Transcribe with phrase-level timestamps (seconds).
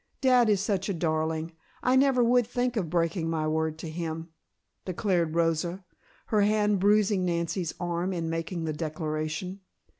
[0.19, 1.51] Dad is such a darling,
[1.83, 4.29] I never would think of breaking my word to him,"
[4.83, 5.85] declared Rosa,
[6.25, 9.59] her hand bruising Nancy's arm in making the declaration.